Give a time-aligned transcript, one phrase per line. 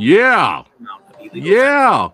[0.00, 0.64] Yeah.
[1.32, 2.08] Yeah.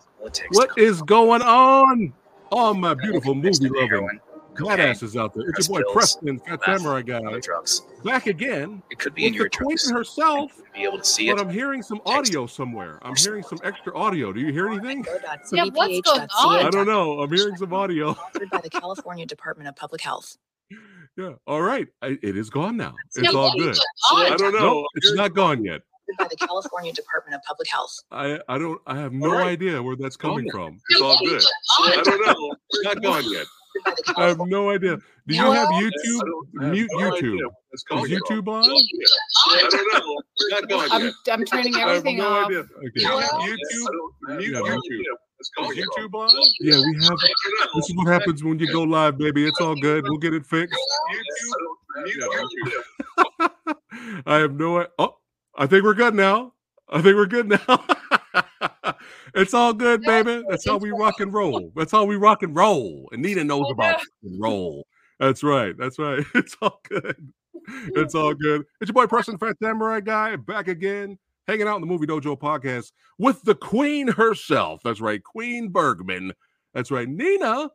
[0.50, 2.12] What is going on?
[2.50, 4.20] All my beautiful movie loving
[4.56, 5.44] badasses out there.
[5.50, 7.82] It's your boy Preston, Phat Samurai guy, drugs.
[8.04, 9.90] back again It could be in with your the queen drugs.
[9.90, 10.52] herself.
[10.74, 11.42] Be able to see But it.
[11.46, 12.98] I'm hearing some audio somewhere.
[13.02, 14.32] I'm hearing some extra audio.
[14.32, 15.04] Do you hear anything?
[15.52, 16.66] Yeah, what's going on?
[16.66, 17.20] I don't know.
[17.20, 18.14] I'm hearing some audio.
[18.14, 20.36] Sponsored by the California Department of Public Health.
[21.16, 21.32] Yeah.
[21.46, 21.86] All right.
[22.02, 22.94] I, it is gone now.
[23.16, 23.70] Yeah, It's all good.
[23.70, 23.80] is
[24.10, 24.32] going on?
[24.32, 24.86] I don't know.
[24.96, 25.82] It's not gone yet.
[26.16, 27.92] Sponsored by the California Department of Public Health.
[28.10, 29.48] I, I don't I have no All right.
[29.48, 30.78] idea where that's coming from.
[30.90, 31.42] It's all good.
[31.84, 32.54] I don't know.
[32.70, 33.46] It's not gone yet.
[33.46, 34.96] Sponsored by the I have no idea.
[35.26, 35.52] Do you No.
[35.52, 36.62] have YouTube?
[36.62, 37.38] have Mute no YouTube.
[37.72, 38.08] Is going on.
[38.08, 38.64] YouTube on?
[38.64, 40.22] I don't know.
[40.36, 41.12] It's not gone I'm, yet.
[41.30, 42.46] I'm turning I have everything no off.
[42.46, 42.60] idea.
[42.60, 43.04] Okay.
[43.04, 44.38] YouTube.
[44.38, 45.02] Mute I YouTube.
[45.38, 45.74] Is on.
[45.74, 46.30] YouTube on?
[46.60, 47.18] Yeah, we have.
[47.76, 49.46] This is what happens when you go live, baby.
[49.46, 50.04] It's all good.
[50.04, 50.78] We'll get it fixed.
[51.12, 52.04] YouTube.
[52.04, 52.22] Mute
[53.40, 53.50] YouTube.
[54.26, 54.80] I have no.
[54.80, 55.16] i- Oh,
[55.58, 56.52] I think we're good now.
[56.88, 57.84] I think we're good now.
[59.34, 60.42] it's all good, baby.
[60.48, 61.72] That's how we rock and roll.
[61.74, 63.08] That's how we rock and roll.
[63.12, 64.86] And Nina knows about rock and roll.
[65.18, 65.74] That's right.
[65.76, 66.24] That's right.
[66.34, 67.32] It's all good.
[67.68, 68.64] It's all good.
[68.80, 71.18] It's your boy Preston Phat Samurai Guy back again,
[71.48, 74.82] hanging out in the Movie Dojo podcast with the Queen herself.
[74.84, 76.32] That's right, Queen Bergman.
[76.74, 77.70] That's right, Nina.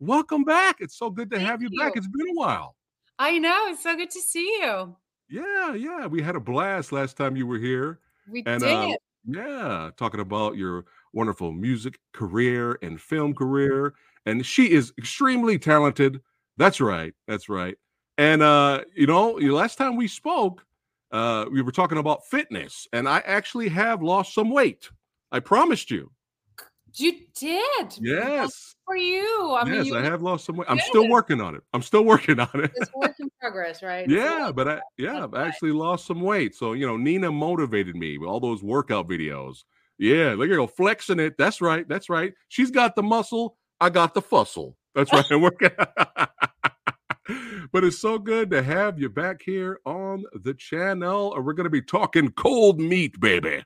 [0.00, 0.76] Welcome back.
[0.80, 1.96] It's so good to Thank have you, back.
[1.96, 2.76] It's been a while.
[3.18, 3.68] I know.
[3.68, 4.96] It's so good to see you.
[5.32, 6.06] Yeah, yeah.
[6.06, 8.00] We had a blast last time you were here.
[8.30, 8.70] We And did.
[8.70, 8.94] um,
[9.24, 13.94] yeah, talking about your wonderful music career and film career.
[14.26, 16.20] And she is extremely talented.
[16.58, 17.14] That's right.
[17.26, 17.76] That's right.
[18.18, 20.66] And uh, you know, last time we spoke,
[21.12, 24.90] uh, we were talking about fitness, and I actually have lost some weight.
[25.30, 26.10] I promised you.
[26.94, 27.98] You did.
[28.00, 28.74] Yes.
[28.84, 29.56] For you.
[29.58, 30.68] I mean, yes, you, I have lost some weight.
[30.68, 31.62] I'm still working on it.
[31.72, 32.72] I'm still working on it.
[32.76, 34.08] It's work in progress, right?
[34.08, 36.54] Yeah, but I yeah, I've actually lost some weight.
[36.54, 39.58] So you know, Nina motivated me with all those workout videos.
[39.98, 41.34] Yeah, look at her flexing it.
[41.38, 41.88] That's right.
[41.88, 42.34] That's right.
[42.48, 43.56] She's got the muscle.
[43.80, 44.74] I got the fussle.
[44.94, 45.24] That's right.
[45.30, 45.60] And work.
[47.72, 51.34] but it's so good to have you back here on the channel.
[51.34, 53.62] And we're gonna be talking cold meat, baby.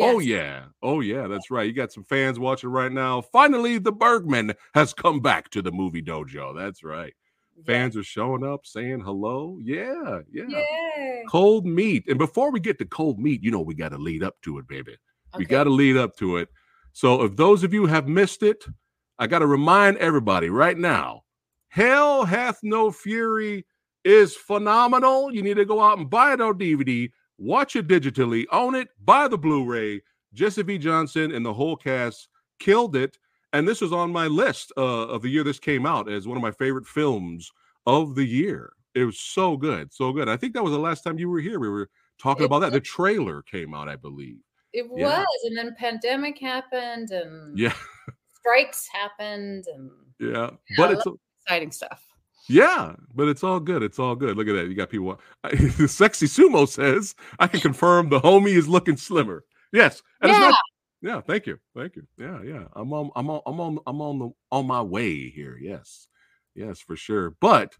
[0.00, 0.64] Oh yeah.
[0.82, 1.66] Oh yeah, that's right.
[1.66, 3.20] You got some fans watching right now.
[3.20, 6.56] Finally, the Bergman has come back to the movie dojo.
[6.56, 7.14] That's right.
[7.66, 9.58] Fans are showing up saying hello.
[9.60, 10.44] Yeah, yeah.
[10.48, 11.24] Yay.
[11.28, 12.04] Cold meat.
[12.08, 14.58] And before we get to cold meat, you know we got to lead up to
[14.58, 14.96] it, baby.
[15.36, 16.48] We got to lead up to it.
[16.92, 18.64] So if those of you have missed it,
[19.18, 21.22] I got to remind everybody right now.
[21.68, 23.66] Hell hath no fury
[24.04, 25.32] is phenomenal.
[25.34, 28.88] You need to go out and buy it on DVD, watch it digitally, own it,
[29.04, 30.02] buy the Blu-ray.
[30.34, 30.76] Jesse V.
[30.78, 32.28] Johnson and the whole cast
[32.58, 33.18] killed it.
[33.54, 36.36] And this was on my list uh, of the year this came out as one
[36.36, 37.50] of my favorite films
[37.86, 38.72] of the year.
[38.94, 40.28] It was so good, so good.
[40.28, 41.58] I think that was the last time you were here.
[41.58, 41.88] We were
[42.18, 42.72] talking It about that.
[42.72, 44.38] The trailer came out, I believe.
[44.74, 45.20] It Yeah.
[45.20, 47.72] was, and then pandemic happened, and Yeah,
[48.34, 50.50] strikes happened, and yeah.
[50.76, 51.06] But it's
[51.40, 52.04] exciting stuff.
[52.48, 53.82] Yeah, but it's all good.
[53.82, 54.36] It's all good.
[54.36, 54.68] Look at that.
[54.68, 55.20] You got people.
[55.44, 60.30] I, the sexy sumo says, "I can confirm the homie is looking slimmer." Yes, and
[60.30, 60.48] it's Yeah.
[60.48, 60.58] not-
[61.00, 61.20] yeah.
[61.20, 62.06] Thank you, thank you.
[62.18, 62.64] Yeah, yeah.
[62.74, 63.10] I'm on.
[63.14, 63.40] I'm on.
[63.46, 63.78] I'm on.
[63.86, 65.56] I'm on the on my way here.
[65.60, 66.08] Yes,
[66.54, 67.34] yes, for sure.
[67.40, 67.74] But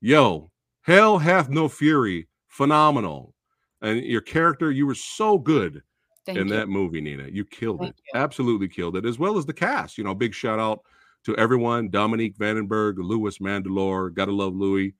[0.00, 0.50] yo,
[0.82, 2.28] hell hath no fury.
[2.48, 3.34] Phenomenal,
[3.82, 4.70] and your character.
[4.70, 5.82] You were so good
[6.26, 6.54] Thank in you.
[6.54, 7.28] that movie, Nina.
[7.30, 8.02] You killed Thank it.
[8.12, 8.20] you.
[8.20, 9.96] Absolutely killed it, as well as the cast.
[9.96, 10.80] You know, big shout out
[11.24, 14.12] to everyone Dominique Vandenberg, Louis Mandylor.
[14.12, 14.94] Gotta love Louis.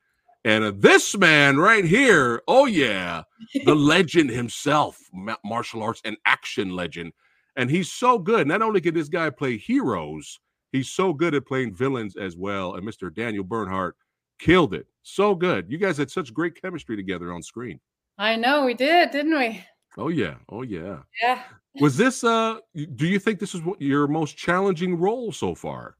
[0.44, 3.22] And uh, this man right here, oh yeah,
[3.64, 7.12] the legend himself, ma- martial arts and action legend.
[7.56, 8.46] And he's so good.
[8.46, 10.38] Not only can this guy play heroes,
[10.70, 12.74] he's so good at playing villains as well.
[12.74, 13.12] And Mr.
[13.12, 13.96] Daniel Bernhardt
[14.38, 14.86] killed it.
[15.02, 15.66] So good.
[15.68, 17.80] You guys had such great chemistry together on screen.
[18.16, 19.64] I know we did, didn't we?
[19.96, 20.34] Oh yeah.
[20.48, 20.98] Oh yeah.
[21.22, 21.42] Yeah.
[21.80, 22.58] Was this uh
[22.94, 25.96] do you think this is what your most challenging role so far?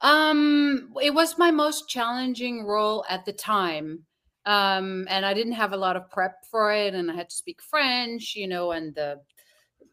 [0.00, 4.04] Um, it was my most challenging role at the time.
[4.46, 7.34] Um, and I didn't have a lot of prep for it, and I had to
[7.34, 9.20] speak French, you know, and the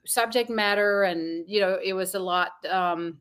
[0.05, 2.51] subject matter, and you know, it was a lot.
[2.69, 3.19] Um,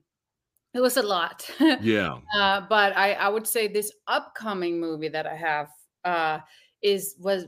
[0.75, 1.49] it was a lot.
[1.81, 2.19] Yeah.
[2.37, 5.69] uh, but I, I would say this upcoming movie that I have
[6.05, 6.39] uh,
[6.83, 7.47] is was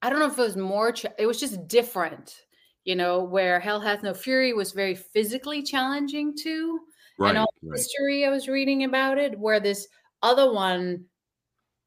[0.00, 0.92] I don't know if it was more.
[0.92, 2.34] Ch- it was just different,
[2.84, 3.22] you know.
[3.22, 6.80] Where Hell Hath No Fury was very physically challenging too
[7.18, 7.30] Right.
[7.30, 7.76] and all right.
[7.78, 9.86] history I was reading about it, where this
[10.22, 11.04] other one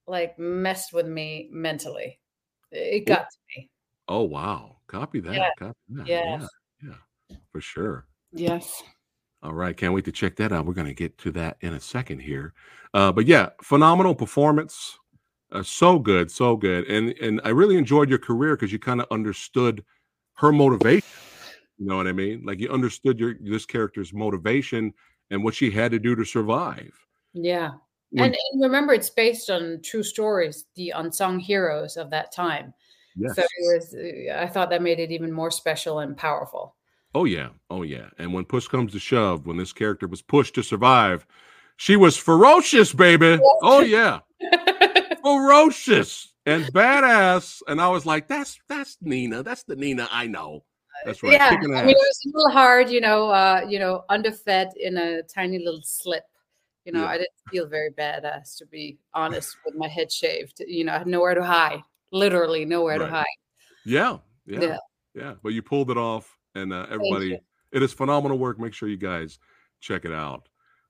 [0.07, 2.19] like messed with me mentally.
[2.71, 3.69] It got to me.
[4.07, 4.77] Oh wow.
[4.87, 5.33] Copy that.
[5.33, 5.49] Yeah.
[5.57, 6.07] Copy that.
[6.07, 6.47] Yes.
[6.83, 6.89] Yeah.
[7.29, 7.37] Yeah.
[7.51, 8.05] For sure.
[8.31, 8.83] Yes.
[9.41, 9.75] All right.
[9.75, 10.65] Can't wait to check that out.
[10.65, 12.53] We're going to get to that in a second here.
[12.93, 14.97] Uh, but yeah, phenomenal performance.
[15.51, 16.85] Uh, so good, so good.
[16.85, 19.83] And and I really enjoyed your career because you kind of understood
[20.35, 21.07] her motivation.
[21.77, 22.43] You know what I mean?
[22.45, 24.93] Like you understood your this character's motivation
[25.31, 26.93] and what she had to do to survive.
[27.33, 27.71] Yeah.
[28.11, 32.73] When- And, and remember, it's based on true stories, the unsung heroes of that time.
[33.17, 33.35] yes.
[33.35, 36.75] So it was, uh, I thought that made it even more special and powerful.
[37.13, 38.09] Oh yeah, oh yeah.
[38.17, 41.25] And when push comes to shove, when this character was pushed to survive,
[41.77, 43.39] she was ferocious, baby.
[43.61, 44.19] Oh yeah,
[45.23, 47.61] ferocious and badass.
[47.67, 49.43] And I was like, that's that's Nina.
[49.43, 50.63] That's the Nina I know.
[51.03, 51.33] That's right.
[51.33, 54.97] yeah, I mean, it was a little hard, you know, uh, you know, underfed in
[54.97, 56.23] a tiny little slip.
[56.85, 57.07] You know, Yeah.
[57.09, 60.61] I didn't feel very badass to be honest with my head shaved.
[60.67, 61.81] You know, I had nowhere to hide,
[62.11, 63.25] literally nowhere to hide.
[63.85, 64.77] yeah, yeah, yeah,
[65.15, 65.33] Yeah.
[65.43, 67.39] But you pulled it off, and uh, everybody,
[67.71, 68.59] it is phenomenal work.
[68.59, 69.39] Make sure you guys
[69.81, 70.47] check it out.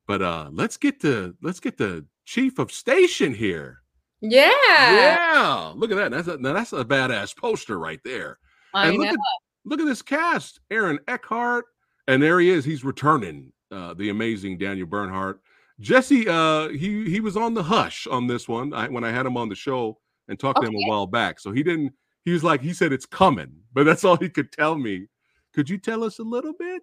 [0.08, 3.80] But uh let's get to let's get the chief of station here.
[4.22, 6.12] Yeah, Yeah, look at that.
[6.12, 8.38] That's a, now that's a badass poster right there.
[8.74, 9.14] I and look know.
[9.14, 9.20] at
[9.66, 11.66] look at this cast: Aaron Eckhart,
[12.08, 12.66] and there he is.
[12.66, 13.52] He's returning.
[13.72, 15.42] Uh, the amazing Daniel Bernhardt.
[15.80, 18.74] Jesse, uh, he he was on the hush on this one.
[18.74, 19.98] I, when I had him on the show
[20.28, 21.94] and talked to him a while back, so he didn't.
[22.24, 25.08] He was like, he said it's coming, but that's all he could tell me.
[25.54, 26.82] Could you tell us a little bit?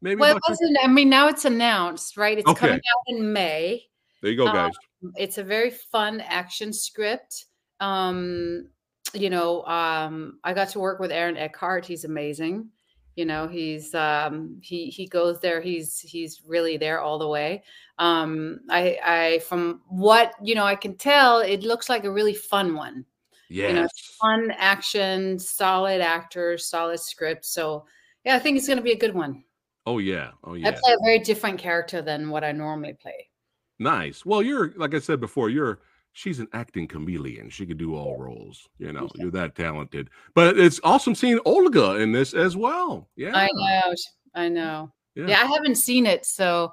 [0.00, 0.20] Maybe.
[0.20, 0.78] Well, it wasn't.
[0.82, 2.38] I mean, now it's announced, right?
[2.38, 3.84] It's coming out in May.
[4.22, 4.72] there you go, um, guys.
[5.16, 7.46] It's a very fun action script.
[7.80, 8.68] Um,
[9.14, 11.84] you know, um, I got to work with Aaron Eckhart.
[11.84, 12.68] He's amazing.
[13.16, 15.60] You know, he's um, he he goes there.
[15.60, 17.62] He's he's really there all the way.
[17.98, 22.34] Um, I I from what you know, I can tell it looks like a really
[22.34, 23.04] fun one.
[23.50, 23.74] Yes.
[23.74, 23.86] know,
[24.18, 27.44] Fun action, solid actors, solid script.
[27.44, 27.84] So
[28.24, 29.44] yeah, I think it's going to be a good one.
[29.84, 30.30] oh yeah.
[30.44, 30.68] Oh yeah.
[30.68, 33.28] I play a very different character than what I normally play.
[33.78, 34.24] Nice.
[34.24, 35.80] Well, you're like I said before, you're
[36.12, 37.48] she's an acting chameleon.
[37.50, 38.68] She could do all roles.
[38.78, 40.10] You know, you're that talented.
[40.34, 43.08] But it's awesome seeing Olga in this as well.
[43.16, 43.32] Yeah.
[43.34, 43.94] I know,
[44.34, 44.92] I know.
[45.14, 45.26] Yeah.
[45.28, 46.72] Yeah, I haven't seen it, so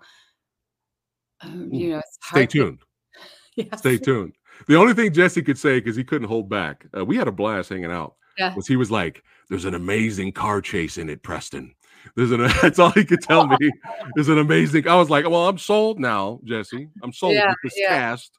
[1.41, 2.80] um, you know, it's Stay hard to- tuned.
[3.56, 3.80] Yes.
[3.80, 4.33] Stay tuned.
[4.68, 7.31] The only thing Jesse could say, because he couldn't hold back, uh, we had a
[7.31, 8.15] blast hanging out.
[8.38, 8.56] Yeah.
[8.56, 11.74] Was he was like, "There's an amazing car chase in it, Preston."
[12.15, 12.39] There's an.
[12.62, 13.57] That's all he could tell me.
[14.15, 14.88] There's an amazing.
[14.88, 16.88] I was like, "Well, I'm sold now, Jesse.
[17.03, 17.89] I'm sold Yeah, with this yeah.
[17.89, 18.31] cast.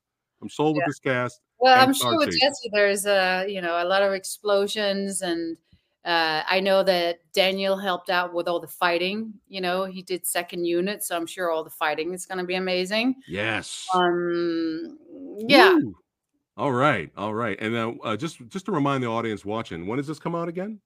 [0.42, 2.30] I'm sold with this cast." Well, I'm sure with.
[2.30, 5.56] Jesse, there's a you know a lot of explosions, and
[6.04, 9.34] uh, I know that Daniel helped out with all the fighting.
[9.48, 12.44] You know, he did second unit, so I'm sure all the fighting is going to
[12.44, 13.16] be amazing.
[13.28, 13.86] Yes.
[13.94, 14.98] Um,
[15.38, 15.96] yeah, Woo.
[16.56, 17.10] All right.
[17.16, 17.58] All right.
[17.60, 20.48] And then uh, just just to remind the audience watching, when does this come out
[20.48, 20.80] again?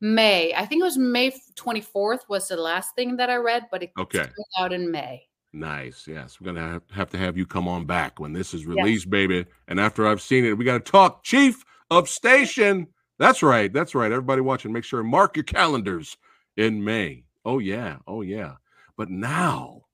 [0.00, 0.52] May.
[0.54, 3.92] I think it was May 24th was the last thing that I read, but it
[3.98, 4.26] Okay.
[4.58, 5.25] out in May.
[5.56, 6.06] Nice.
[6.06, 6.38] Yes.
[6.38, 9.46] We're gonna have, have to have you come on back when this is released, baby.
[9.66, 12.88] And after I've seen it, we gotta talk chief of station.
[13.18, 13.72] That's right.
[13.72, 14.12] That's right.
[14.12, 16.18] Everybody watching, make sure mark your calendars
[16.58, 17.24] in May.
[17.46, 17.96] Oh yeah.
[18.06, 18.56] Oh yeah.
[18.98, 19.84] But now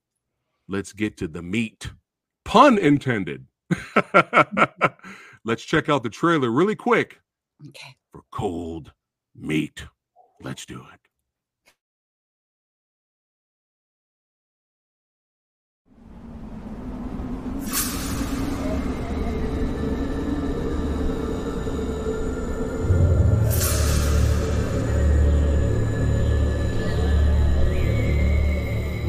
[0.67, 1.91] let's get to the meat.
[2.43, 3.45] Pun intended.
[5.45, 7.21] let's check out the trailer really quick
[7.69, 7.95] Okay.
[8.11, 8.91] for cold
[9.33, 9.85] meat.
[10.41, 10.99] Let's do it.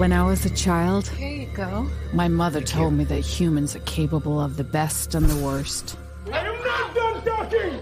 [0.04, 1.88] When I was a child, Here you go.
[2.12, 5.96] my mother told me that humans are capable of the best and the worst.
[6.30, 7.80] I am not done talking!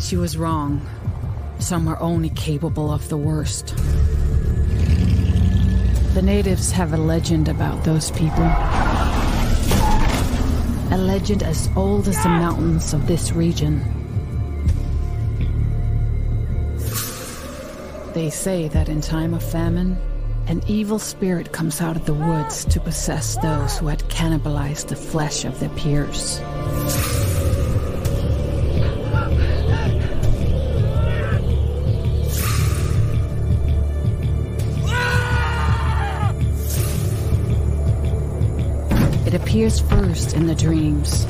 [0.00, 0.80] She was wrong.
[1.58, 3.76] Some are only capable of the worst.
[6.14, 8.44] The natives have a legend about those people.
[10.92, 13.84] A legend as old as the mountains of this region.
[18.14, 19.98] They say that in time of famine,
[20.46, 24.94] an evil spirit comes out of the woods to possess those who had cannibalized the
[24.94, 26.38] flesh of their peers.
[39.26, 41.24] It appears first in the dreams.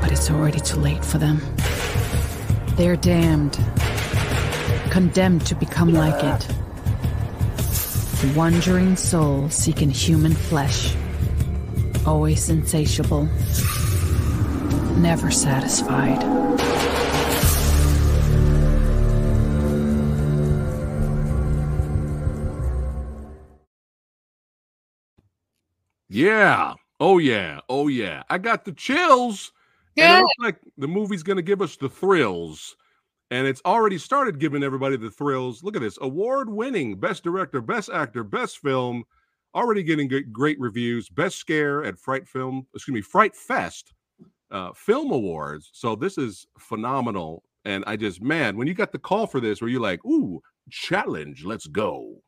[0.00, 1.55] But it's already too late for them.
[2.76, 3.58] They're damned,
[4.90, 6.46] condemned to become like it.
[8.36, 10.94] Wandering soul seeking human flesh,
[12.06, 13.24] always insatiable,
[14.98, 16.22] never satisfied.
[26.08, 26.74] Yeah.
[27.00, 27.60] Oh yeah.
[27.68, 28.22] Oh yeah.
[28.30, 29.52] I got the chills.
[29.96, 32.76] Looks like the movie's going to give us the thrills.
[33.30, 35.64] And it's already started giving everybody the thrills.
[35.64, 39.04] Look at this award winning Best Director, Best Actor, Best Film,
[39.54, 41.08] already getting great, great reviews.
[41.08, 43.94] Best Scare at Fright Film, excuse me, Fright Fest
[44.50, 45.70] uh, Film Awards.
[45.72, 47.42] So this is phenomenal.
[47.64, 50.40] And I just, man, when you got the call for this, where you're like, ooh,
[50.70, 52.22] challenge, let's go.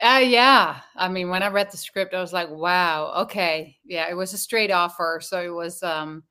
[0.00, 0.80] Uh, yeah.
[0.96, 3.76] I mean, when I read the script, I was like, wow, okay.
[3.84, 5.20] Yeah, it was a straight offer.
[5.22, 6.22] So it was um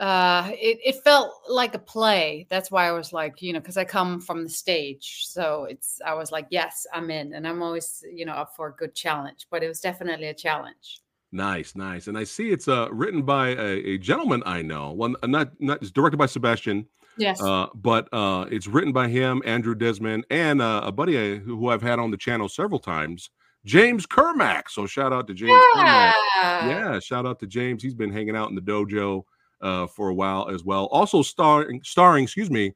[0.00, 2.46] uh it, it felt like a play.
[2.48, 5.26] That's why I was like, you know, because I come from the stage.
[5.28, 7.34] So it's I was like, yes, I'm in.
[7.34, 9.46] And I'm always, you know, up for a good challenge.
[9.50, 11.02] But it was definitely a challenge.
[11.32, 12.08] Nice, nice.
[12.08, 14.90] And I see it's uh, written by a, a gentleman I know.
[14.92, 16.86] One, uh, not not it's directed by Sebastian,
[17.18, 17.40] Yes.
[17.40, 21.68] uh, but uh, it's written by him, Andrew Desmond, and uh, a buddy I- who
[21.68, 23.30] I've had on the channel several times,
[23.64, 24.70] James Kermack.
[24.70, 25.52] So shout out to James.
[25.74, 26.14] Kermack.
[26.36, 26.68] yeah.
[26.68, 27.80] Yeah, shout out to James.
[27.82, 29.22] He's been hanging out in the dojo
[29.60, 30.86] uh, for a while as well.
[30.86, 32.74] Also starring, starring, excuse me,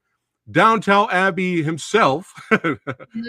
[0.51, 2.79] Downton Abbey himself, Mhm.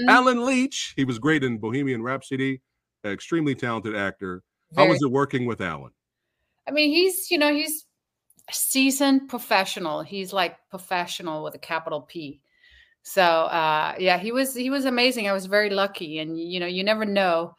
[0.07, 0.93] Allen Leech.
[0.95, 2.62] He was great in Bohemian Rhapsody.
[3.05, 4.43] Extremely talented actor.
[4.75, 5.91] How was it working with Allen?
[6.67, 7.85] I mean, he's, you know, he's
[8.50, 10.01] a seasoned professional.
[10.01, 12.41] He's like professional with a capital P.
[13.03, 15.29] So uh yeah, he was he was amazing.
[15.29, 16.17] I was very lucky.
[16.19, 17.55] And you know, you never know.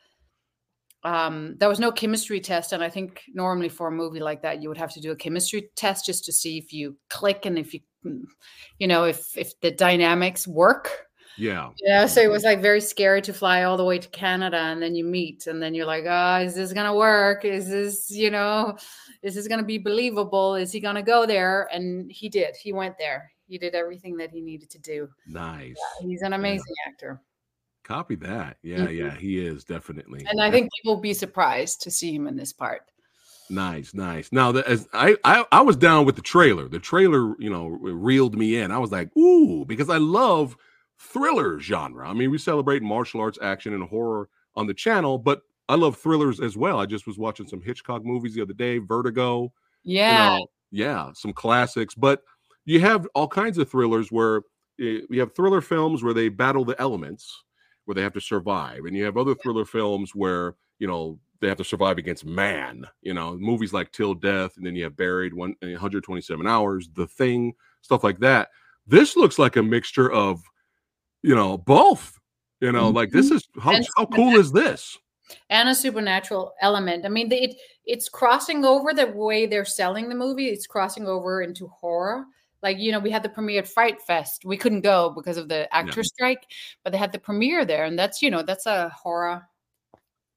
[1.06, 4.60] Um, there was no chemistry test, and I think normally for a movie like that,
[4.60, 7.56] you would have to do a chemistry test just to see if you click and
[7.56, 8.24] if you, mm,
[8.80, 11.06] you know, if if the dynamics work.
[11.38, 11.70] Yeah.
[11.80, 14.82] Yeah, so it was like very scary to fly all the way to Canada and
[14.82, 17.44] then you meet and then you're like, oh, is this gonna work?
[17.44, 18.76] Is this, you know,
[19.22, 20.54] is this gonna be believable?
[20.54, 21.68] Is he gonna go there?
[21.72, 22.56] And he did.
[22.56, 23.30] He went there.
[23.46, 25.08] He did everything that he needed to do.
[25.26, 25.76] Nice.
[26.00, 27.20] He's an amazing actor.
[27.86, 28.56] Copy that.
[28.62, 28.96] Yeah, Mhm.
[28.96, 30.26] yeah, he is definitely.
[30.28, 32.82] And I think people will be surprised to see him in this part.
[33.48, 34.32] Nice, nice.
[34.32, 36.66] Now, the, as I, I I was down with the trailer.
[36.68, 38.72] The trailer, you know, reeled me in.
[38.72, 40.56] I was like, ooh, because I love
[40.98, 42.08] thriller genre.
[42.08, 45.96] I mean, we celebrate martial arts, action, and horror on the channel, but I love
[45.96, 46.80] thrillers as well.
[46.80, 49.52] I just was watching some Hitchcock movies the other day, Vertigo.
[49.84, 50.34] Yeah.
[50.34, 51.94] You know, yeah, some classics.
[51.94, 52.22] But
[52.64, 54.38] you have all kinds of thrillers where
[54.80, 57.44] eh, you have thriller films where they battle the elements,
[57.86, 61.48] where they have to survive, and you have other thriller films where you know they
[61.48, 62.86] have to survive against man.
[63.02, 66.88] You know, movies like Till Death, and then you have Buried, one eh, 127 Hours,
[66.92, 68.50] The Thing, stuff like that.
[68.86, 70.42] This looks like a mixture of,
[71.22, 72.18] you know, both.
[72.60, 74.98] You know, like this is how, And how cool is this?
[75.50, 77.04] and a supernatural element.
[77.04, 80.48] I mean, it it's crossing over the way they're selling the movie.
[80.48, 82.24] It's crossing over into horror.
[82.62, 84.44] Like you know, we had the premiere at Fright Fest.
[84.44, 86.46] We couldn't go because of the actor strike,
[86.82, 89.46] but they had the premiere there, and that's you know that's a horror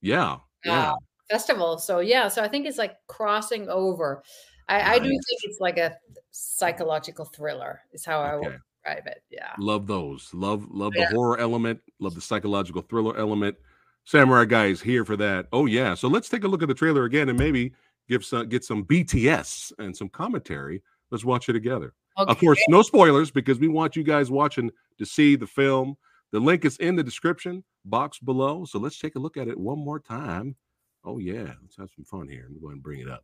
[0.02, 0.92] Yeah, yeah.
[0.92, 0.96] uh,
[1.30, 1.78] festival.
[1.78, 4.24] So yeah, so I think it's like crossing over.
[4.68, 5.96] I, I do think it's like a
[6.32, 7.82] psychological thriller.
[7.94, 9.24] Is how I would describe it.
[9.30, 9.54] Yeah.
[9.58, 10.30] Love those.
[10.34, 11.10] Love love Yeah.
[11.10, 11.80] the horror element.
[12.00, 13.58] Love the psychological thriller element.
[14.06, 15.48] Samurai guy is here for that.
[15.52, 15.94] Oh yeah.
[15.96, 17.74] So let's take a look at the trailer again and maybe
[18.08, 20.82] give some get some BTS and some commentary.
[21.12, 21.94] Let's watch it together.
[22.28, 25.96] Of course, no spoilers because we want you guys watching to see the film.
[26.32, 28.66] The link is in the description box below.
[28.66, 30.56] So let's take a look at it one more time.
[31.04, 32.44] Oh yeah, let's have some fun here.
[32.44, 33.24] Let me go ahead and bring it up.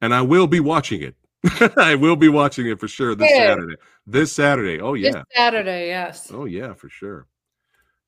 [0.00, 1.16] And I will be watching it.
[1.76, 3.36] I will be watching it for sure this Good.
[3.36, 3.74] Saturday.
[4.06, 4.80] This Saturday.
[4.80, 5.22] Oh This yeah.
[5.34, 6.30] Saturday, yes.
[6.32, 7.26] Oh yeah, for sure.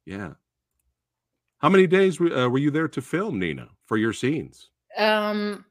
[0.05, 0.33] Yeah.
[1.59, 4.71] How many days were, uh, were you there to film, Nina, for your scenes?
[4.97, 5.65] Um,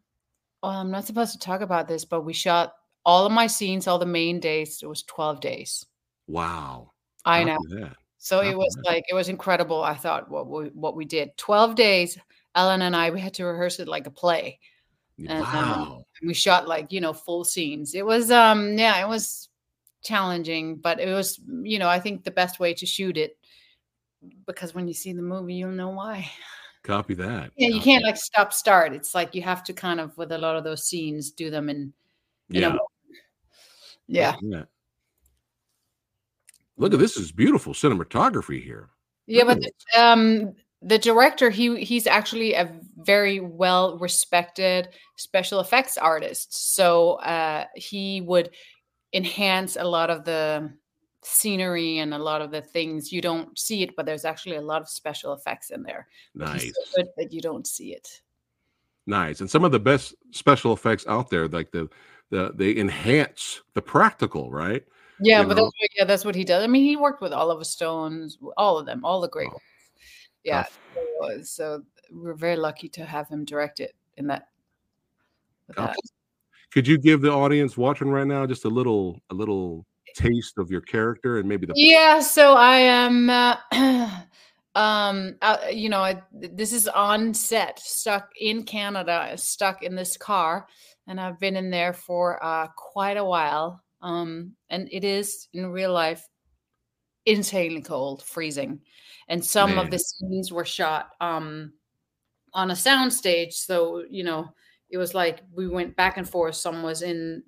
[0.61, 2.73] well, I'm not supposed to talk about this, but we shot
[3.05, 4.81] all of my scenes, all the main days.
[4.83, 5.85] It was 12 days.
[6.27, 6.91] Wow.
[7.25, 7.57] I know.
[8.17, 9.81] So it was like it was incredible.
[9.81, 11.35] I thought what we what we did.
[11.37, 12.17] 12 days.
[12.55, 14.59] Allen and I we had to rehearse it like a play.
[15.17, 16.03] And, um, Wow.
[16.25, 17.93] we shot like, you know, full scenes.
[17.95, 19.49] It was um yeah, it was
[20.03, 23.37] challenging, but it was, you know, I think the best way to shoot it
[24.45, 26.29] because when you see the movie, you'll know why.
[26.83, 27.51] Copy that.
[27.57, 28.07] Yeah, you Copy can't that.
[28.11, 28.93] like stop start.
[28.93, 31.69] It's like you have to kind of with a lot of those scenes do them
[31.69, 31.93] in
[32.49, 32.69] you Yeah.
[32.69, 32.79] know
[34.07, 34.35] yeah.
[34.41, 34.63] yeah.
[36.77, 38.89] Look at this is beautiful cinematography here.
[39.27, 45.59] Yeah, Look but the, um the director he he's actually a very well respected special
[45.59, 46.75] effects artist.
[46.75, 48.49] So uh he would
[49.13, 50.71] enhance a lot of the
[51.21, 54.61] scenery and a lot of the things you don't see it but there's actually a
[54.61, 56.07] lot of special effects in there.
[56.33, 56.71] Nice.
[56.73, 58.21] So good that you don't see it.
[59.05, 59.41] Nice.
[59.41, 61.89] And some of the best special effects out there, like the
[62.29, 64.83] the they enhance the practical, right?
[65.19, 65.63] Yeah, You but know?
[65.63, 66.63] that's what, yeah, that's what he does.
[66.63, 69.63] I mean, he worked with Oliver Stones, all of them, all the great Oh, ones.
[70.43, 74.47] Yeah, so, so we're very lucky to have him direct it in that
[75.75, 75.95] that.
[76.71, 79.85] Could you give the audience watching right now just a little a little
[80.15, 83.57] taste of your character and maybe the Yeah, so I am, uh,
[84.75, 90.17] um, uh, you know, I, this is on set, stuck in Canada, stuck in this
[90.17, 90.67] car,
[91.07, 93.83] and I've been in there for uh, quite a while.
[94.01, 96.25] Um, and it is in real life
[97.25, 98.79] insanely cold, freezing,
[99.27, 101.73] and some of the scenes were shot um,
[102.53, 103.53] on a soundstage.
[103.53, 104.53] So you know,
[104.89, 106.55] it was like we went back and forth.
[106.55, 107.43] Some was in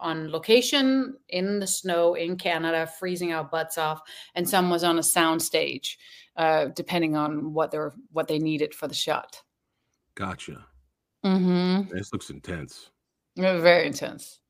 [0.00, 4.00] on location in the snow in Canada, freezing our butts off,
[4.34, 5.98] and some was on a sound stage,
[6.36, 9.42] uh, depending on what they're what they needed for the shot.
[10.14, 10.64] gotcha?
[11.24, 11.94] Mm-hmm.
[11.94, 12.90] This looks intense.
[13.36, 14.40] Very intense.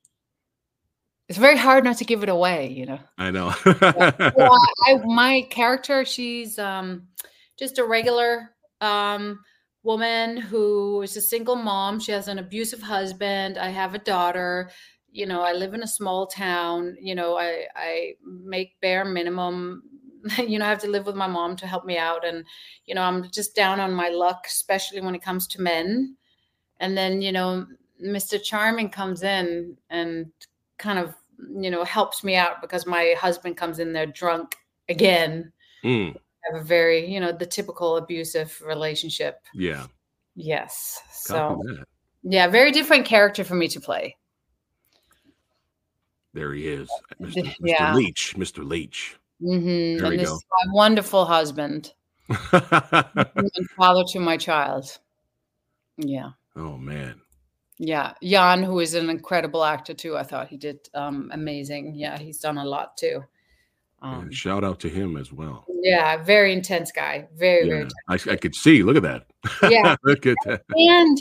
[1.28, 2.98] It's very hard not to give it away, you know.
[3.18, 3.54] I know.
[3.64, 4.54] Well,
[4.86, 7.06] I, I- my character, she's um,
[7.58, 8.50] just a regular
[8.80, 9.40] um,
[9.82, 12.00] woman who is a single mom.
[12.00, 13.58] She has an abusive husband.
[13.58, 14.70] I have a daughter.
[15.10, 16.96] You know, I live in a small town.
[17.00, 19.82] You know, I I make bare minimum.
[20.36, 22.44] You know, I have to live with my mom to help me out, and
[22.86, 26.16] you know, I'm just down on my luck, especially when it comes to men.
[26.80, 27.66] And then you know,
[28.04, 28.42] Mr.
[28.42, 30.32] Charming comes in and
[30.76, 31.14] kind of
[31.60, 34.56] you know helps me out because my husband comes in there drunk
[34.88, 35.52] again
[35.84, 39.86] Mm, have a very you know the typical abusive relationship yeah.
[40.34, 41.84] yes Copy so that.
[42.24, 44.16] yeah very different character for me to play
[46.38, 46.88] There he is,
[47.21, 47.42] Mr.
[47.45, 47.54] Mr.
[47.61, 47.95] Yeah.
[47.97, 48.35] Leech.
[48.37, 48.64] Mr.
[48.64, 49.16] Leech.
[49.40, 50.37] hmm There we and this go.
[50.37, 51.94] is my wonderful husband
[52.53, 54.98] and father to my child
[55.96, 57.20] yeah oh man.
[57.79, 62.18] yeah jan who is an incredible actor too i thought he did um amazing yeah
[62.18, 63.24] he's done a lot too
[64.03, 65.64] um, shout out to him as well.
[65.83, 68.83] yeah very intense guy very very Yeah, I, I could see.
[68.85, 69.27] Look at that.
[69.68, 69.96] Yeah.
[70.05, 70.62] Look at that.
[70.70, 71.18] and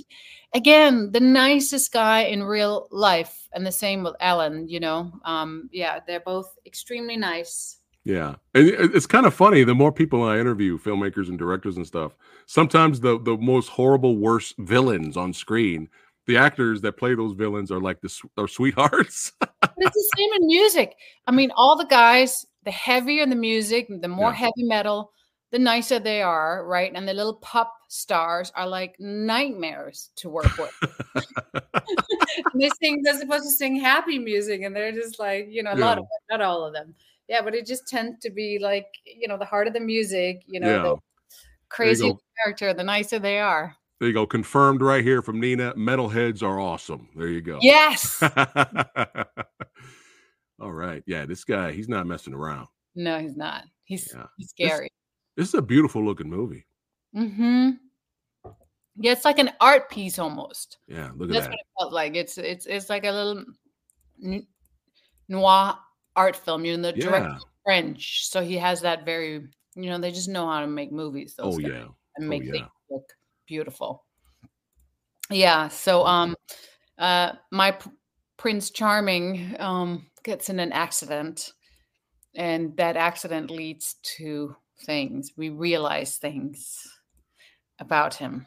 [0.53, 5.69] again the nicest guy in real life and the same with allen you know um
[5.71, 9.65] yeah they're both extremely nice Yeah, and it's kind of funny.
[9.65, 14.15] The more people I interview, filmmakers and directors and stuff, sometimes the the most horrible,
[14.15, 15.89] worst villains on screen,
[16.25, 19.33] the actors that play those villains are like the are sweethearts.
[19.77, 20.95] it's the same in music
[21.27, 24.38] i mean all the guys the heavier the music the more Yeah.
[24.47, 25.12] heavy metal
[25.51, 30.58] the nicer they are right and the little pop stars are like nightmares to work
[30.58, 30.73] with
[32.56, 35.76] they sing they're supposed to sing happy music and they're just like you know a
[35.76, 36.93] lot of them not all of them
[37.30, 40.43] yeah but it just tends to be like you know the heart of the music
[40.47, 40.95] you know the
[41.69, 44.28] crazy character the nicer they are there you go.
[44.28, 45.73] Confirmed right here from Nina.
[45.73, 47.10] Metalheads are awesome.
[47.15, 47.58] There you go.
[47.63, 48.21] yes
[50.62, 51.04] All right.
[51.08, 52.67] Yeah, this guy, he's not messing around.
[52.95, 54.26] no he's not he's, Yeah.
[54.38, 54.89] he's scary
[55.36, 56.67] This is a beautiful looking movie.
[57.15, 57.69] Mm-hmm
[58.99, 61.51] yeah it's like an art piece almost Yeah, look at that's that.
[61.51, 63.43] what it felt like it's it's it's like a little
[64.23, 64.47] n-
[65.29, 65.75] noir
[66.15, 67.39] art film You're in the director Yeah.
[67.63, 71.35] french so he has that very you know they just know how to make movies
[71.35, 71.85] those Oh yeah.
[72.15, 72.51] and Oh, make yeah.
[72.51, 73.13] things look
[73.45, 74.05] beautiful.
[75.29, 75.67] Yeah.
[75.67, 76.35] So um
[76.97, 77.91] uh my p-
[78.37, 81.51] Prince Charming um gets in an accident
[82.35, 85.33] and that accident leads to things.
[85.37, 86.81] We realize things
[87.79, 88.45] about him.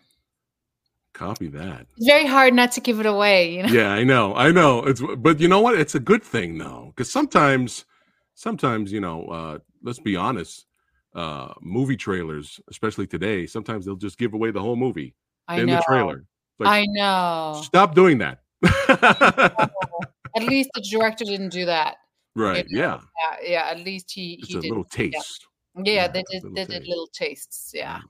[1.12, 1.86] Copy that.
[1.96, 3.68] It's very hard not to give it away, you know.
[3.68, 4.84] yeah, I know, I know.
[4.84, 5.78] It's but you know what?
[5.78, 7.84] It's a good thing though, because sometimes,
[8.34, 10.66] sometimes you know, uh, let's be honest,
[11.14, 15.14] uh, movie trailers, especially today, sometimes they'll just give away the whole movie
[15.48, 15.76] I in know.
[15.76, 16.24] the trailer.
[16.60, 17.60] Like, I know.
[17.64, 18.42] Stop doing that.
[20.36, 21.96] At least the director didn't do that.
[22.36, 22.64] right?
[22.68, 23.00] You know, Yeah,
[23.42, 23.68] Yeah, yeah.
[23.70, 24.68] At least he it's he a did.
[24.68, 26.42] little taste, Yeah, yeah, they did.
[26.54, 27.72] They did little tastes.
[27.74, 28.00] Yeah.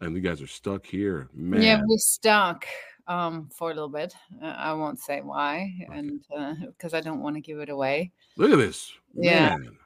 [0.00, 1.62] And you guys are stuck here, man.
[1.62, 2.66] Yeah, we're stuck
[3.06, 4.14] um, for a little bit.
[4.42, 5.98] Uh, I won't say why, Okay.
[5.98, 6.20] and
[6.66, 8.12] because I don't want to give it away.
[8.36, 8.92] Look at this.
[9.14, 9.56] Yeah.
[9.56, 9.76] Man.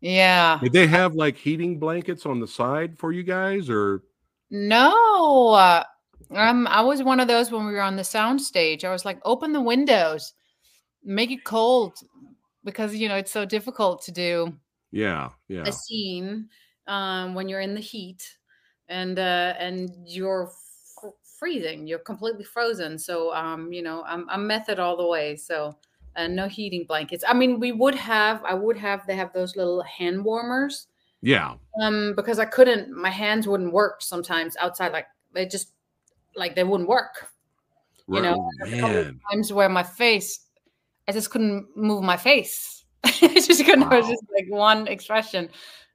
[0.00, 0.58] Yeah.
[0.62, 4.02] Did they have like heating blankets on the side for you guys, or
[4.50, 5.50] No.
[5.50, 5.84] Uh,
[6.30, 8.84] um, I was one of those when we were on the sound stage.
[8.84, 10.34] I was like, open the windows,
[11.04, 11.98] make it cold,
[12.64, 14.56] because you know it's so difficult to do
[14.90, 16.48] yeah, yeah, a scene
[16.86, 18.36] um, when you're in the heat
[18.90, 21.86] and uh, and you're f- freezing.
[21.86, 22.98] You're completely frozen.
[22.98, 25.36] So um, you know, I'm, I'm method all the way.
[25.36, 25.78] So
[26.16, 27.24] uh, no heating blankets.
[27.26, 28.44] I mean, we would have.
[28.44, 29.06] I would have.
[29.06, 30.88] They have those little hand warmers.
[31.22, 32.90] yeah, Um, because I couldn't.
[32.94, 34.92] My hands wouldn't work sometimes outside.
[34.92, 35.72] Like they just
[36.36, 37.30] like they wouldn't work.
[38.08, 39.20] You know, Oh, a couple of man.
[39.30, 40.46] times where my face,
[41.08, 42.84] I just couldn't move my face.
[43.04, 43.82] I just couldn't.
[43.84, 45.48] It was just like one expression.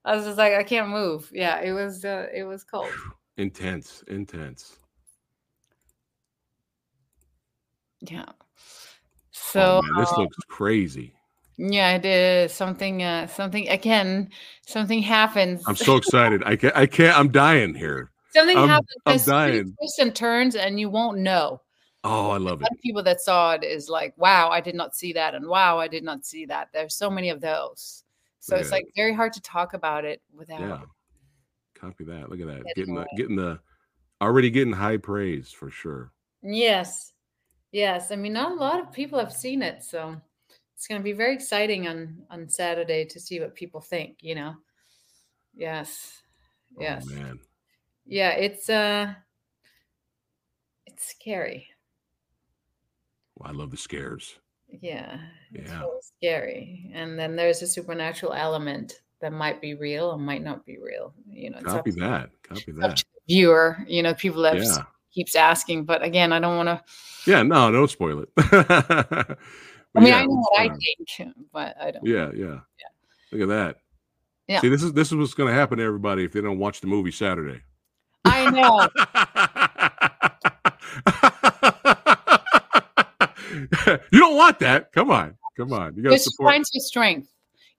[0.05, 1.29] I was just like, I can't move.
[1.33, 2.05] Yeah, it was.
[2.05, 2.87] Uh, it was cold.
[3.37, 4.79] Intense, intense.
[7.99, 8.25] Yeah.
[9.31, 11.13] So oh, man, this uh, looks crazy.
[11.57, 13.03] yeah, it is something.
[13.03, 14.29] Uh, something again.
[14.65, 15.63] Something happens.
[15.67, 16.43] I'm so excited.
[16.45, 16.75] I can't.
[16.77, 17.17] I can't.
[17.17, 18.11] I'm dying here.
[18.33, 18.89] something I'm- happens.
[19.05, 19.75] I'm there's so many dying.
[19.77, 21.61] twists and turns, and you won't know.
[22.05, 22.67] Oh, I love it.
[22.83, 25.89] people that saw it is like, "Wow, I did not see that," and "Wow, I
[25.89, 28.04] did not see that." There's so many of those,
[28.45, 30.59] so it's like very hard to talk about it without.
[30.59, 30.81] Yeah.
[31.73, 32.29] Copy that.
[32.29, 32.63] Look at that.
[32.75, 33.59] Getting Getting the getting the
[34.21, 36.11] already getting high praise for sure.
[36.43, 37.13] Yes,
[37.71, 38.11] yes.
[38.11, 40.15] I mean, not a lot of people have seen it, so
[40.75, 44.17] it's going to be very exciting on on Saturday to see what people think.
[44.21, 44.53] You know.
[45.55, 46.21] Yes.
[46.79, 47.07] Yes.
[47.09, 47.39] Oh man.
[48.05, 48.29] Yeah.
[48.29, 49.11] It's uh.
[50.85, 51.67] It's scary.
[53.35, 54.37] Well, I love the scares.
[54.81, 55.19] Yeah.
[55.53, 55.79] It's Yeah.
[55.79, 60.65] really scary, and then there's a supernatural element that might be real or might not
[60.65, 61.13] be real.
[61.29, 61.61] You know.
[61.61, 62.29] Copy to- that.
[62.43, 63.03] Copy that.
[63.27, 63.77] viewer.
[63.87, 64.83] You know, people that Yeah.
[65.13, 66.83] keeps asking, but again, I don't want to.
[67.29, 67.41] Yeah.
[67.43, 68.29] No, don't spoil it.
[69.95, 72.05] I mean, yeah, I know what I um, think, but I don't.
[72.05, 72.59] Yeah, yeah.
[73.31, 73.77] Look at that.
[74.47, 74.59] Yeah.
[74.61, 76.81] See, this is this is what's going to happen to everybody if they don't watch
[76.81, 77.61] the movie Saturday.
[78.25, 78.89] I know.
[84.11, 84.91] you don't want that.
[84.91, 85.95] Come on, come on.
[85.95, 86.51] You got to she support.
[86.51, 87.29] finds her strength.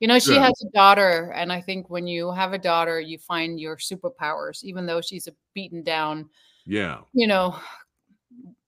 [0.01, 0.43] You know, she Yeah.
[0.43, 4.62] has a daughter, and I think when you have a daughter, you find your superpowers,
[4.62, 6.29] even though she's a beaten down,
[6.67, 7.57] Yeah, you know,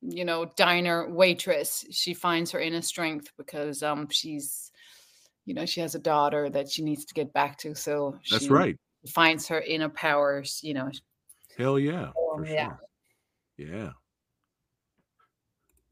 [0.00, 1.84] you know, diner waitress.
[1.90, 4.70] She finds her inner strength because um she's,
[5.44, 7.74] you know, she has a daughter that she needs to get back to.
[7.74, 8.76] So that's she right.
[9.10, 10.60] finds her inner powers.
[10.62, 10.90] You know,
[11.58, 12.68] Hell yeah, Oh, for yeah.
[12.68, 12.78] sure.
[13.58, 13.90] Yeah.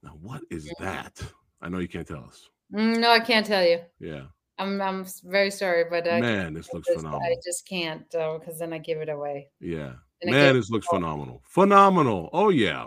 [0.07, 0.73] Now, what is Yeah.
[0.81, 1.21] that?
[1.61, 2.49] I know you can't tell us.
[2.73, 3.81] Mm, no, I can't tell you.
[3.99, 4.27] Yeah,
[4.59, 7.21] I'm I'm very sorry, but I, man, this looks phenomenal.
[7.23, 9.51] I just can't because then I give it away.
[9.61, 11.43] Yeah, And man, this looks phenomenal.
[11.45, 12.31] Phenomenal.
[12.33, 12.87] Oh yeah.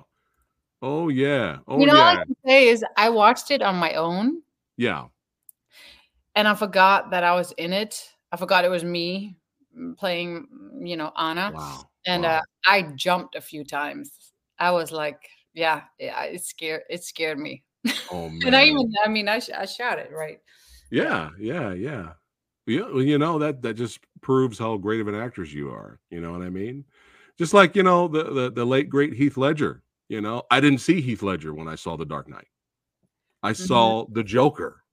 [0.81, 1.59] Oh yeah.
[1.67, 1.81] Oh yeah.
[1.81, 2.07] you know, all.
[2.07, 4.41] I can say is I watched it on my own,
[4.77, 5.07] Yeah.
[6.35, 8.09] and I forgot that I was in it.
[8.31, 9.35] I forgot it was me
[9.97, 10.47] playing,
[10.81, 11.89] you know, Anna, Wow.
[12.05, 12.37] and wow.
[12.37, 14.31] uh, I jumped a few times.
[14.57, 15.19] I was like,
[15.53, 17.63] yeah, yeah, it scared it scared me,
[18.11, 18.39] oh man.
[18.45, 20.39] and I even, I mean, I, sh- I shouted right.
[20.91, 22.13] Yeah, yeah, yeah.
[22.65, 25.99] Yeah, well, you know that that just proves how great of an actress you are.
[26.11, 26.85] You know what I mean?
[27.37, 29.81] Just like you know the the, the late great Heath Ledger.
[30.07, 32.47] You know, I didn't see Heath Ledger when I saw The Dark Knight.
[33.43, 34.83] I saw the Joker.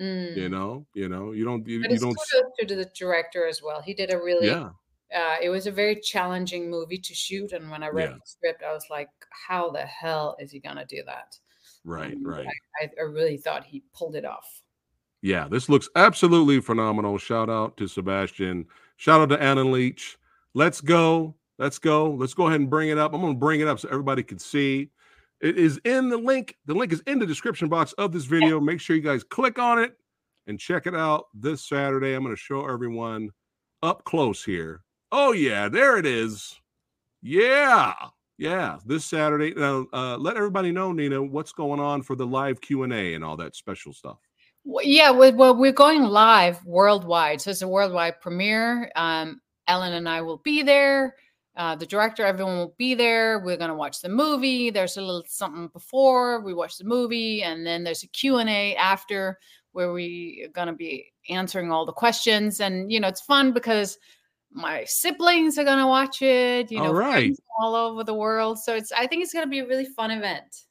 [0.00, 0.36] Mm.
[0.36, 2.14] You know, you know, you don't you, But you don't.
[2.14, 3.80] kudos to the director as well.
[3.80, 4.70] He did a really Yeah,
[5.14, 7.52] uh, it was a very challenging movie to shoot.
[7.52, 8.14] And when I read Yeah.
[8.16, 11.36] the script, I was like, how the hell is he going to do that?
[11.84, 12.46] right, Um, right.
[12.82, 14.62] I, I really thought he pulled it off.
[15.22, 17.18] Yeah, this looks absolutely phenomenal.
[17.18, 18.66] Shout out to Sebastian.
[18.96, 20.18] Shout out to Anna Leech.
[20.54, 21.34] Let's go.
[21.58, 22.10] Let's go.
[22.12, 23.14] Let's go ahead and bring it up.
[23.14, 24.90] I'm going to bring it up so everybody can see.
[25.40, 26.56] It is in the link.
[26.66, 28.60] The link is in the description box of this video.
[28.60, 29.96] Make sure you guys click on it
[30.46, 32.14] and check it out this Saturday.
[32.14, 33.30] I'm going to show everyone
[33.82, 34.82] up close here.
[35.10, 36.54] Oh yeah, there it is.
[37.22, 37.94] Yeah.
[38.36, 39.52] Yeah, this Saturday.
[39.56, 43.36] Now, uh, let everybody know, Nina, what's going on for the live Q&A and all
[43.36, 44.18] that special stuff.
[44.64, 47.40] Well, yeah, we- well, we're going live worldwide.
[47.40, 48.92] So it's a worldwide premiere.
[48.94, 51.16] Um, Allen and I will be there.
[51.56, 53.40] Uh, the director, everyone will be there.
[53.40, 54.70] We're going to watch the movie.
[54.70, 59.40] There's a little something before we watch the movie, and then there's a Q&A after
[59.72, 62.60] where we are going to be answering all the questions.
[62.60, 63.98] And, you know, it's fun because
[64.58, 67.12] my siblings are going to watch it, you know, right.
[67.12, 68.58] friends all over the world.
[68.58, 70.64] So it's, I think it's going to be a really fun event.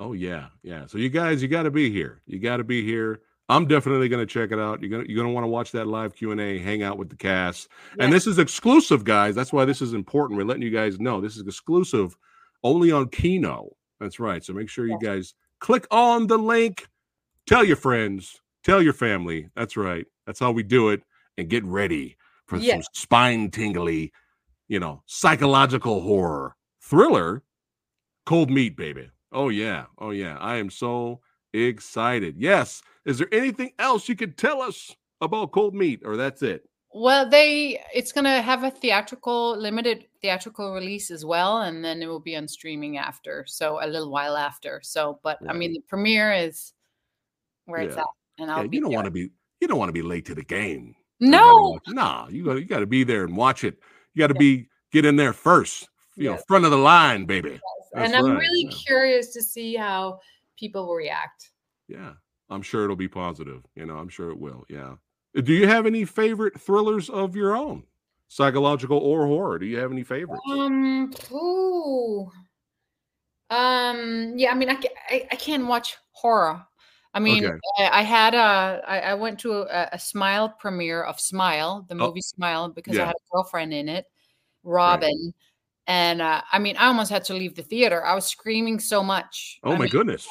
[0.00, 0.86] Oh yeah, yeah.
[0.86, 2.22] So you guys, you got to be here.
[2.26, 3.20] You got to be here.
[3.48, 4.80] I'm definitely going to check it out.
[4.80, 7.08] You're gonna you're gonna want to watch that live Q and A, hang out with
[7.08, 9.34] the cast, and this is exclusive, guys.
[9.34, 10.36] That's why this is important.
[10.36, 12.16] We're letting you guys know this is exclusive,
[12.62, 13.70] only on Kino.
[14.00, 14.44] That's right.
[14.44, 16.86] So make sure you guys click on the link.
[17.46, 18.40] Tell your friends.
[18.62, 19.48] Tell your family.
[19.56, 20.06] That's right.
[20.26, 21.02] That's how we do it.
[21.38, 22.17] And get ready
[22.48, 22.74] for Yeah.
[22.74, 24.12] some spine tingly,
[24.66, 27.44] you know, psychological horror thriller.
[28.26, 29.08] Cold meat, baby.
[29.32, 29.86] Oh yeah.
[29.98, 30.36] Oh yeah.
[30.38, 31.20] I am so
[31.52, 32.36] excited.
[32.38, 32.82] Yes.
[33.04, 36.68] Is there anything else you could tell us about cold meat, or that's it?
[36.92, 42.06] Well, they it's gonna have a theatrical limited theatrical release as well, and then it
[42.06, 44.80] will be on streaming after, so a little while after.
[44.82, 46.72] So, but I mean, the premiere is
[47.66, 48.04] where it's at,
[48.38, 49.30] and I'll Yeah, be you don't want to be
[49.60, 50.94] you don't want to be late to the game.
[51.20, 53.78] No, Nah, you got you got to be there and watch it.
[54.14, 55.88] You got to be get in there first.
[56.16, 57.60] You know, front of the line, baby.
[57.94, 58.76] and I'm right, really yeah.
[58.86, 60.20] curious to see how
[60.58, 61.50] people will react.
[61.86, 62.12] Yeah,
[62.50, 63.62] I'm sure it'll be positive.
[63.76, 64.64] You know, I'm sure it will.
[64.68, 64.94] Yeah.
[65.34, 67.84] Do you have any favorite thrillers of your own,
[68.28, 69.58] psychological or horror?
[69.58, 70.42] Do you have any favorites?
[70.50, 72.30] Um, ooh,
[73.50, 74.50] um, yeah.
[74.50, 74.78] I mean, I,
[75.08, 76.64] I I can't watch horror.
[77.18, 77.58] I mean, Okay.
[77.78, 81.96] I, I had a, I, I went to a, a Smile premiere of Smile, the
[81.96, 83.02] Oh, movie Smile, because yeah.
[83.02, 84.06] I had a girlfriend in it,
[84.62, 85.34] Robin,
[85.88, 88.06] and uh, I mean, I almost had to leave the theater.
[88.06, 89.58] I was screaming so much.
[89.64, 90.28] Oh I my mean, goodness.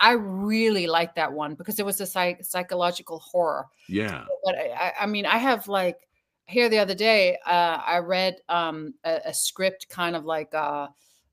[0.00, 3.66] I really liked that one because it was a psych- psychological horror.
[3.86, 4.24] Yeah.
[4.42, 6.08] But I, I, I mean, I have like
[6.46, 10.88] here the other day, uh, I read um, a, a script kind of like uh,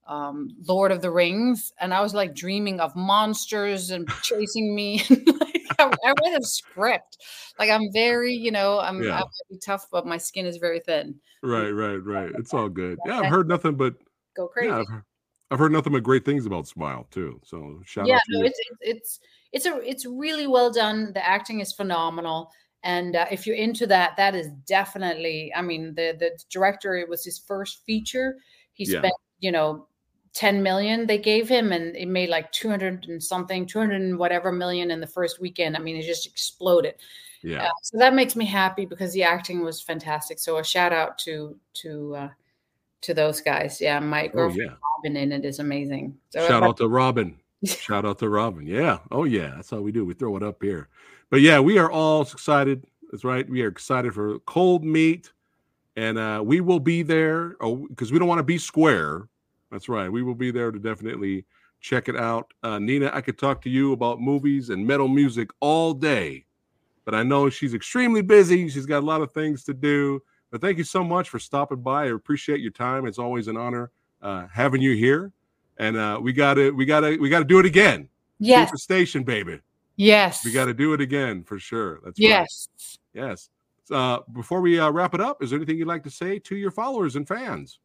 [0.07, 5.03] um, Lord of the Rings, and I was like dreaming of monsters and chasing me.
[5.09, 7.17] like, I, I read a script.
[7.59, 9.21] Like I'm very, you know, I'm, Yeah.
[9.51, 11.15] I'm tough, but my skin is very thin.
[11.43, 12.31] Right, right, right.
[12.37, 12.97] It's all good.
[13.05, 13.95] Yeah, I've heard nothing but
[14.35, 14.69] Go crazy.
[14.69, 15.03] yeah, I've, heard-
[15.51, 17.39] I've heard nothing but great things about Smile too.
[17.43, 19.19] So shout yeah out to no it's it's
[19.53, 22.51] it's a it's really well done the acting is phenomenal
[22.83, 27.07] and uh, if you're into that that is definitely i mean the the director it
[27.07, 28.35] was his first feature
[28.73, 28.99] he Yeah.
[28.99, 29.87] spent you know
[30.33, 34.51] 10 million they gave him and it made like 200 and something 200 and whatever
[34.51, 36.95] million in the first weekend i mean it just exploded
[37.43, 37.65] yeah.
[37.65, 41.17] uh, so that makes me happy because the acting was fantastic so a shout out
[41.17, 42.29] to to uh
[43.01, 44.77] to those guys yeah my Oh girlfriend yeah.
[44.97, 47.37] Robin in it is amazing so Shout out to Robin.
[47.65, 48.65] Shout out to Robin.
[48.67, 48.99] Yeah.
[49.11, 49.53] Oh yeah.
[49.55, 50.05] That's how we do.
[50.05, 50.89] We throw it up here.
[51.29, 52.85] But yeah, we are all excited.
[53.11, 53.49] That's right.
[53.49, 55.31] We are excited for cold meat.
[55.95, 57.55] And uh we will be there.
[57.59, 59.27] Oh, because we don't want to be square.
[59.71, 60.11] That's right.
[60.11, 61.45] We will be there to definitely
[61.79, 62.53] check it out.
[62.63, 66.45] Uh Nina, I could talk to you about movies and metal music all day.
[67.05, 68.67] But I know she's extremely busy.
[68.67, 70.21] She's got a lot of things to do.
[70.51, 72.03] But thank you so much for stopping by.
[72.03, 73.05] I appreciate your time.
[73.05, 75.31] It's always an honor uh, having you here.
[75.77, 78.09] And uh, we gotta, we gotta, we gotta do it again.
[78.39, 79.59] yes station, baby.
[79.95, 81.99] yes We gotta do it again for sure.
[82.03, 82.27] That's right.
[82.29, 82.69] yes
[83.13, 83.49] Yes.
[83.89, 86.55] Uh, before we uh, wrap it up, is there anything you'd like to say to
[86.55, 87.79] your followers and fans?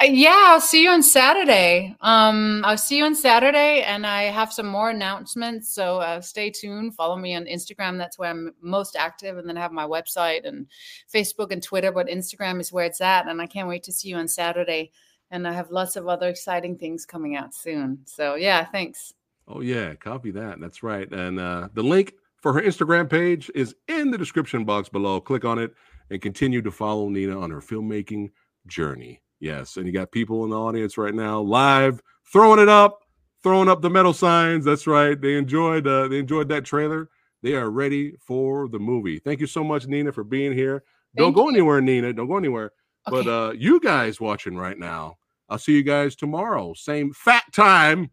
[0.00, 1.94] Uh, yeah, I'll see you on Saturday.
[2.00, 5.74] Um, I'll see you on Saturday, and I have some more announcements.
[5.74, 6.94] So uh, stay tuned.
[6.94, 7.98] Follow me on Instagram.
[7.98, 10.66] That's where I'm most active, and then I have my website and
[11.12, 11.92] Facebook and Twitter.
[11.92, 14.90] But Instagram is where it's at, and I can't wait to see you on Saturday.
[15.30, 17.98] And I have lots of other exciting things coming out soon.
[18.06, 19.12] So yeah, thanks.
[19.46, 20.60] Oh yeah, copy that.
[20.60, 21.10] That's right.
[21.12, 25.20] And uh, the link for her Instagram page is in the description box below.
[25.20, 25.74] Click on it
[26.08, 28.30] and continue to follow Nina on her filmmaking
[28.66, 29.20] journey.
[29.40, 33.00] Yes, and you got people in the audience right now live throwing it up,
[33.42, 34.64] throwing up the metal signs.
[34.64, 35.20] That's right.
[35.20, 37.08] They enjoyed uh, they enjoyed that trailer.
[37.42, 39.18] They are ready for the movie.
[39.18, 40.84] Thank you so much, Nina, for being here.
[41.16, 41.54] Don't go you.
[41.54, 42.12] anywhere, Nina.
[42.12, 42.72] Don't go anywhere.
[43.06, 45.16] But uh, you guys watching right now,
[45.48, 46.74] I'll see you guys tomorrow.
[46.74, 48.10] Same fat time,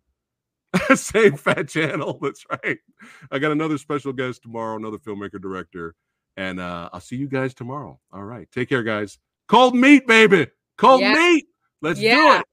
[0.95, 2.19] same fat channel.
[2.21, 2.77] That's right.
[3.31, 5.93] I got another special guest tomorrow, another filmmaker director,
[6.37, 7.99] and uh, I'll see you guys tomorrow.
[8.13, 9.19] All right, take care, guys.
[9.47, 10.47] Cold meat, baby.
[10.77, 11.13] Cold Yeah.
[11.13, 11.45] meat.
[11.81, 12.39] Let's do Yeah.
[12.39, 12.45] it.